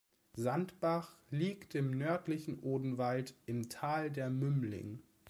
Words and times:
Sandbach 0.35 1.15
liegt 1.29 1.75
im 1.75 1.91
nördlichen 1.95 2.57
Odenwald 2.61 3.35
im 3.45 3.69
Tal 3.69 4.09
der 4.09 4.31
Mümling. 4.31 5.03